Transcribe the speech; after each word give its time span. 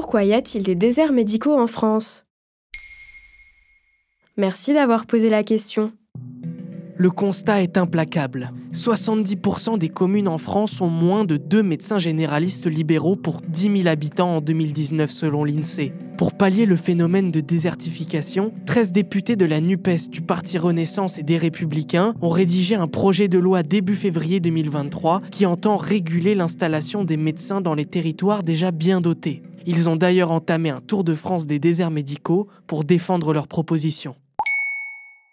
pourquoi 0.00 0.22
y 0.22 0.32
a-t-il 0.32 0.62
des 0.62 0.76
déserts 0.76 1.12
médicaux 1.12 1.58
en 1.58 1.66
France? 1.66 2.22
Merci 4.36 4.72
d'avoir 4.72 5.06
posé 5.06 5.28
la 5.28 5.42
question. 5.42 5.90
Le 6.96 7.10
constat 7.10 7.64
est 7.64 7.76
implacable. 7.76 8.52
70% 8.72 9.76
des 9.76 9.88
communes 9.88 10.28
en 10.28 10.38
France 10.38 10.80
ont 10.80 10.88
moins 10.88 11.24
de 11.24 11.36
deux 11.36 11.64
médecins 11.64 11.98
généralistes 11.98 12.70
libéraux 12.70 13.16
pour 13.16 13.40
10 13.40 13.82
000 13.82 13.88
habitants 13.88 14.36
en 14.36 14.40
2019 14.40 15.10
selon 15.10 15.42
l'INSEE. 15.42 15.92
Pour 16.16 16.34
pallier 16.34 16.64
le 16.64 16.76
phénomène 16.76 17.32
de 17.32 17.40
désertification, 17.40 18.52
13 18.66 18.92
députés 18.92 19.34
de 19.34 19.46
la 19.46 19.60
NUPES, 19.60 20.10
du 20.12 20.20
Parti 20.20 20.58
Renaissance 20.58 21.18
et 21.18 21.24
des 21.24 21.38
Républicains 21.38 22.14
ont 22.22 22.30
rédigé 22.30 22.76
un 22.76 22.86
projet 22.86 23.26
de 23.26 23.38
loi 23.38 23.64
début 23.64 23.96
février 23.96 24.38
2023 24.38 25.22
qui 25.32 25.44
entend 25.44 25.76
réguler 25.76 26.36
l'installation 26.36 27.02
des 27.02 27.16
médecins 27.16 27.60
dans 27.60 27.74
les 27.74 27.86
territoires 27.86 28.44
déjà 28.44 28.70
bien 28.70 29.00
dotés. 29.00 29.42
Ils 29.70 29.90
ont 29.90 29.96
d'ailleurs 29.96 30.30
entamé 30.30 30.70
un 30.70 30.80
tour 30.80 31.04
de 31.04 31.14
France 31.14 31.46
des 31.46 31.58
déserts 31.58 31.90
médicaux 31.90 32.48
pour 32.66 32.84
défendre 32.84 33.34
leurs 33.34 33.48
propositions. 33.48 34.16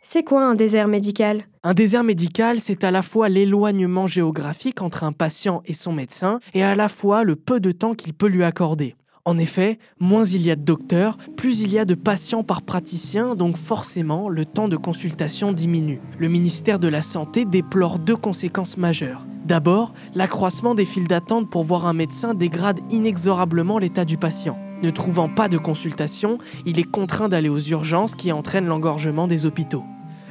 C'est 0.00 0.22
quoi 0.22 0.46
un 0.46 0.54
désert 0.54 0.88
médical? 0.88 1.44
Un 1.62 1.74
désert 1.74 2.02
médical, 2.02 2.58
c'est 2.58 2.82
à 2.82 2.90
la 2.90 3.02
fois 3.02 3.28
l'éloignement 3.28 4.06
géographique 4.06 4.80
entre 4.80 5.04
un 5.04 5.12
patient 5.12 5.60
et 5.66 5.74
son 5.74 5.92
médecin, 5.92 6.40
et 6.54 6.62
à 6.62 6.74
la 6.74 6.88
fois 6.88 7.24
le 7.24 7.36
peu 7.36 7.60
de 7.60 7.72
temps 7.72 7.94
qu'il 7.94 8.14
peut 8.14 8.26
lui 8.26 8.42
accorder. 8.42 8.96
En 9.26 9.36
effet, 9.36 9.78
moins 10.00 10.24
il 10.24 10.40
y 10.40 10.50
a 10.50 10.56
de 10.56 10.64
docteurs, 10.64 11.18
plus 11.36 11.60
il 11.60 11.70
y 11.70 11.78
a 11.78 11.84
de 11.84 11.94
patients 11.94 12.42
par 12.42 12.62
praticien, 12.62 13.34
donc 13.34 13.58
forcément 13.58 14.30
le 14.30 14.46
temps 14.46 14.68
de 14.68 14.78
consultation 14.78 15.52
diminue. 15.52 16.00
Le 16.18 16.30
ministère 16.30 16.78
de 16.78 16.88
la 16.88 17.02
Santé 17.02 17.44
déplore 17.44 17.98
deux 17.98 18.16
conséquences 18.16 18.78
majeures. 18.78 19.26
D'abord, 19.44 19.92
l'accroissement 20.14 20.74
des 20.74 20.84
files 20.84 21.08
d'attente 21.08 21.50
pour 21.50 21.64
voir 21.64 21.86
un 21.86 21.94
médecin 21.94 22.32
dégrade 22.32 22.80
inexorablement 22.90 23.78
l'état 23.78 24.04
du 24.04 24.16
patient. 24.16 24.56
Ne 24.82 24.90
trouvant 24.90 25.28
pas 25.28 25.48
de 25.48 25.58
consultation, 25.58 26.38
il 26.64 26.78
est 26.78 26.90
contraint 26.90 27.28
d'aller 27.28 27.48
aux 27.48 27.58
urgences 27.58 28.14
qui 28.14 28.30
entraînent 28.30 28.66
l'engorgement 28.66 29.26
des 29.26 29.44
hôpitaux. 29.46 29.84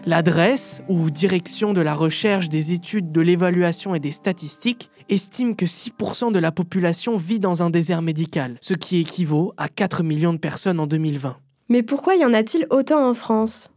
L'adresse, 0.06 0.82
ou 0.88 1.10
Direction 1.10 1.74
de 1.74 1.82
la 1.82 1.94
recherche, 1.94 2.50
des 2.50 2.72
études, 2.72 3.12
de 3.12 3.22
l'évaluation 3.22 3.94
et 3.96 4.00
des 4.00 4.12
statistiques, 4.12 4.90
estime 5.10 5.56
que 5.56 5.66
6% 5.66 6.32
de 6.32 6.40
la 6.40 6.52
population 6.52 7.18
vit 7.18 7.40
dans 7.40 7.62
un 7.62 7.70
désert 7.70 8.02
médical, 8.02 8.58
ce 8.62 8.74
qui 8.74 9.00
équivaut 9.00 9.54
à 9.58 9.68
4 9.68 10.04
millions 10.04 10.34
de 10.34 10.40
personnes 10.40 10.80
en 10.80 10.88
2020. 10.88 11.38
Mais 11.70 11.84
pourquoi 11.84 12.16
y 12.16 12.26
en 12.26 12.34
a-t-il 12.34 12.66
autant 12.70 13.08
en 13.08 13.14
France? 13.14 13.72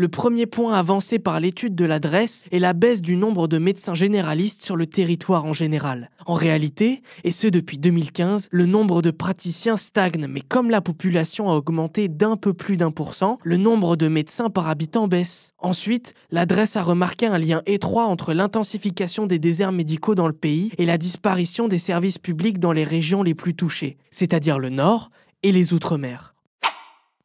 Le 0.00 0.08
premier 0.08 0.46
point 0.46 0.72
avancé 0.72 1.18
par 1.18 1.40
l'étude 1.40 1.74
de 1.74 1.84
l'adresse 1.84 2.44
est 2.52 2.58
la 2.58 2.72
baisse 2.72 3.02
du 3.02 3.18
nombre 3.18 3.48
de 3.48 3.58
médecins 3.58 3.92
généralistes 3.92 4.62
sur 4.62 4.74
le 4.74 4.86
territoire 4.86 5.44
en 5.44 5.52
général. 5.52 6.08
En 6.24 6.32
réalité, 6.32 7.02
et 7.22 7.30
ce 7.30 7.48
depuis 7.48 7.76
2015, 7.76 8.48
le 8.50 8.64
nombre 8.64 9.02
de 9.02 9.10
praticiens 9.10 9.76
stagne, 9.76 10.26
mais 10.26 10.40
comme 10.40 10.70
la 10.70 10.80
population 10.80 11.50
a 11.50 11.54
augmenté 11.54 12.08
d'un 12.08 12.38
peu 12.38 12.54
plus 12.54 12.78
d'un 12.78 12.90
pour 12.90 13.12
cent, 13.12 13.36
le 13.44 13.58
nombre 13.58 13.94
de 13.96 14.08
médecins 14.08 14.48
par 14.48 14.70
habitant 14.70 15.06
baisse. 15.06 15.52
Ensuite, 15.58 16.14
l'adresse 16.30 16.76
a 16.76 16.82
remarqué 16.82 17.26
un 17.26 17.36
lien 17.36 17.60
étroit 17.66 18.06
entre 18.06 18.32
l'intensification 18.32 19.26
des 19.26 19.38
déserts 19.38 19.70
médicaux 19.70 20.14
dans 20.14 20.28
le 20.28 20.32
pays 20.32 20.72
et 20.78 20.86
la 20.86 20.96
disparition 20.96 21.68
des 21.68 21.76
services 21.76 22.16
publics 22.16 22.58
dans 22.58 22.72
les 22.72 22.84
régions 22.84 23.22
les 23.22 23.34
plus 23.34 23.54
touchées, 23.54 23.98
c'est-à-dire 24.10 24.58
le 24.58 24.70
nord 24.70 25.10
et 25.42 25.52
les 25.52 25.74
outre-mer. 25.74 26.32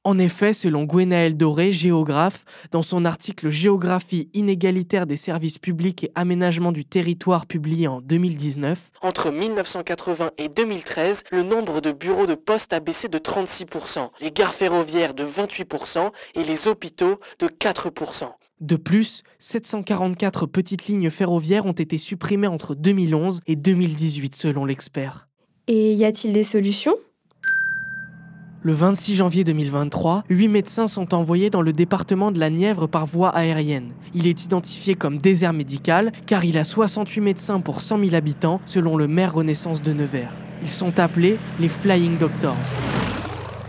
En 0.06 0.20
effet, 0.20 0.54
selon 0.54 0.84
Gwenaël 0.84 1.36
Doré, 1.36 1.72
géographe, 1.72 2.46
dans 2.70 2.84
son 2.84 3.06
article 3.06 3.50
Géographie 3.50 4.30
inégalitaire 4.36 5.08
des 5.08 5.16
services 5.16 5.58
publics 5.58 6.04
et 6.04 6.12
aménagement 6.14 6.72
du 6.72 6.86
territoire 6.86 7.48
publié 7.48 7.88
en 7.88 8.02
2019, 8.02 8.92
entre 9.02 9.32
1980 9.32 10.30
et 10.38 10.48
2013, 10.48 11.24
le 11.32 11.42
nombre 11.42 11.82
de 11.82 11.92
bureaux 11.92 12.28
de 12.28 12.36
poste 12.36 12.72
a 12.72 12.80
baissé 12.80 13.08
de 13.08 13.18
36%, 13.18 14.12
les 14.22 14.30
gares 14.30 14.54
ferroviaires 14.54 15.16
de 15.16 15.26
28% 15.26 16.12
et 16.36 16.44
les 16.44 16.68
hôpitaux 16.68 17.20
de 17.40 17.48
4%. 17.48 18.26
De 18.62 18.76
plus, 18.76 19.24
744 19.40 20.46
petites 20.46 20.86
lignes 20.86 21.10
ferroviaires 21.10 21.66
ont 21.66 21.72
été 21.72 21.98
supprimées 21.98 22.46
entre 22.46 22.76
2011 22.76 23.42
et 23.48 23.56
2018 23.56 24.36
selon 24.36 24.66
l'expert. 24.66 25.28
Et 25.68 25.94
y 25.94 26.06
a-t-il 26.06 26.32
des 26.32 26.44
solutions? 26.44 26.96
Le 28.66 28.74
26 28.74 29.18
janvier 29.18 29.44
2023, 29.44 30.24
8 30.28 30.48
médecins 30.48 30.88
sont 30.88 31.14
envoyés 31.14 31.52
dans 31.52 31.62
le 31.62 31.72
département 31.72 32.32
de 32.32 32.40
la 32.40 32.50
Nièvre 32.50 32.88
par 32.88 33.06
voie 33.06 33.30
aérienne. 33.30 33.92
Il 34.16 34.26
est 34.26 34.44
identifié 34.44 34.96
comme 34.96 35.20
désert 35.20 35.54
médical 35.54 36.12
car 36.26 36.46
il 36.46 36.58
a 36.58 36.64
68 36.64 37.22
médecins 37.22 37.60
pour 37.60 37.82
100 37.82 38.00
000 38.00 38.16
habitants 38.16 38.62
selon 38.66 38.98
le 38.98 39.08
maire 39.08 39.36
Renaissance 39.36 39.84
de 39.84 39.94
Nevers. 39.94 40.34
Ils 40.64 40.72
sont 40.72 41.00
appelés 41.00 41.38
les 41.60 41.70
Flying 41.70 42.18
Doctors. 42.18 42.58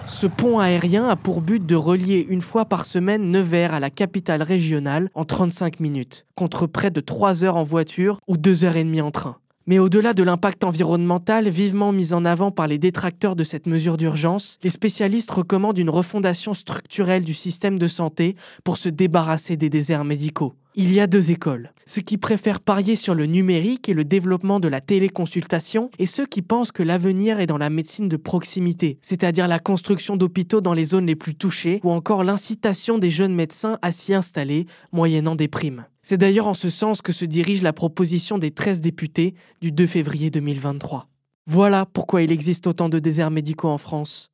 Ce 0.07 0.27
pont 0.27 0.61
aérien 0.61 1.07
a 1.07 1.17
pour 1.17 1.43
but 1.43 1.67
de 1.67 1.77
relier 1.77 2.25
une 2.31 2.41
fois 2.41 2.65
par 2.65 2.87
semaine 2.87 3.31
Nevers 3.31 3.75
à 3.75 3.81
la 3.81 3.91
capitale 3.91 4.43
régionale 4.43 5.11
en 5.13 5.27
35 5.27 5.79
minutes, 5.79 6.25
contre 6.37 6.67
près 6.67 6.91
de 6.91 7.03
3 7.03 7.45
heures 7.45 7.57
en 7.57 7.65
voiture 7.65 8.19
ou 8.29 8.39
2 8.39 8.65
heures 8.65 8.77
et 8.79 8.85
demie 8.85 9.03
en 9.03 9.11
train. 9.11 9.37
Mais 9.69 9.81
au-delà 9.81 10.15
de 10.15 10.23
l'impact 10.23 10.63
environnemental 10.63 11.49
vivement 11.49 11.91
mis 11.91 12.13
en 12.13 12.25
avant 12.25 12.53
par 12.53 12.69
les 12.69 12.79
détracteurs 12.79 13.35
de 13.35 13.43
cette 13.43 13.67
mesure 13.67 13.97
d'urgence, 13.97 14.59
les 14.63 14.71
spécialistes 14.71 15.33
recommandent 15.33 15.79
une 15.79 15.91
refondation 15.91 16.55
structurelle 16.55 17.25
du 17.25 17.35
système 17.35 17.77
de 17.77 17.89
santé 17.89 18.37
pour 18.63 18.77
se 18.77 18.89
débarrasser 18.89 19.57
des 19.57 19.69
déserts 19.69 20.05
médicaux. 20.05 20.55
Il 20.79 20.93
y 20.93 21.01
a 21.01 21.07
deux 21.07 21.31
écoles. 21.31 21.73
Ceux 21.87 22.03
qui 22.03 22.19
préfèrent 22.19 22.61
parier 22.61 22.97
sur 22.97 23.15
le 23.15 23.25
numérique 23.25 23.89
et 23.89 23.95
le 23.95 24.05
développement 24.05 24.61
de 24.61 24.69
la 24.69 24.83
téléconsultation 24.83 25.91
et 25.99 26.05
ceux 26.05 26.27
qui 26.27 26.43
pensent 26.43 26.71
que 26.71 26.83
l'avenir 26.83 27.41
est 27.41 27.47
dans 27.47 27.57
la 27.57 27.71
médecine 27.71 28.11
de 28.11 28.19
proximité, 28.19 28.99
c'est-à-dire 29.01 29.49
la 29.49 29.59
construction 29.59 30.19
d'hôpitaux 30.19 30.61
dans 30.61 30.75
les 30.75 30.85
zones 30.85 31.07
les 31.07 31.17
plus 31.17 31.35
touchées 31.35 31.81
ou 31.83 31.91
encore 31.91 32.25
l'incitation 32.25 32.99
des 32.99 33.11
jeunes 33.11 33.35
médecins 33.35 33.79
à 33.81 33.91
s'y 33.91 34.13
installer 34.13 34.67
moyennant 34.93 35.35
des 35.35 35.49
primes. 35.49 35.87
C'est 36.03 36.19
d'ailleurs 36.19 36.47
en 36.47 36.53
ce 36.53 36.69
sens 36.69 37.01
que 37.01 37.13
se 37.13 37.25
dirige 37.25 37.63
la 37.63 37.73
proposition 37.73 38.37
des 38.37 38.51
13 38.51 38.83
députés 38.83 39.35
du 39.63 39.73
2 39.73 39.87
février 39.87 40.29
2023. 40.29 41.09
Voilà 41.47 41.87
pourquoi 41.87 42.21
il 42.21 42.31
existe 42.31 42.67
autant 42.67 42.91
de 42.91 42.99
déserts 42.99 43.31
médicaux 43.31 43.69
en 43.69 43.79
France. 43.79 44.31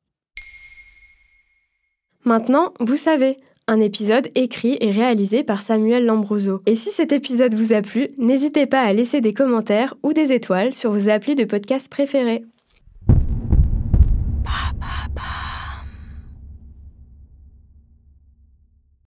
Maintenant, 2.25 2.73
vous 2.81 2.97
savez, 2.97 3.37
un 3.67 3.79
épisode 3.79 4.29
écrit 4.35 4.77
et 4.81 4.91
réalisé 4.91 5.43
par 5.43 5.61
Samuel 5.61 6.05
Lambroso. 6.05 6.61
Et 6.65 6.75
si 6.75 6.91
cet 6.91 7.11
épisode 7.11 7.53
vous 7.53 7.73
a 7.73 7.81
plu, 7.81 8.09
n'hésitez 8.17 8.65
pas 8.65 8.81
à 8.81 8.93
laisser 8.93 9.21
des 9.21 9.33
commentaires 9.33 9.95
ou 10.03 10.13
des 10.13 10.31
étoiles 10.31 10.73
sur 10.73 10.91
vos 10.91 11.09
applis 11.09 11.35
de 11.35 11.45
podcast 11.45 11.89
préférés. 11.89 12.43